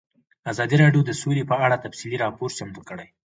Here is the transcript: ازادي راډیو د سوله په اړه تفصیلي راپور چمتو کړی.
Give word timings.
ازادي 0.51 0.75
راډیو 0.83 1.01
د 1.05 1.11
سوله 1.21 1.43
په 1.51 1.55
اړه 1.65 1.81
تفصیلي 1.85 2.17
راپور 2.23 2.49
چمتو 2.57 2.81
کړی. 2.89 3.07